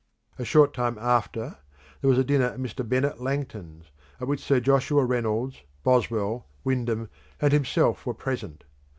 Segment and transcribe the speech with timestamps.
[0.39, 1.59] A short time after,
[2.01, 2.81] there was a dinner at Mr.
[2.83, 7.07] Bennet Langton's, at which Sir Joshua Reynolds, Boswell, Windham,
[7.39, 8.63] and himself were present.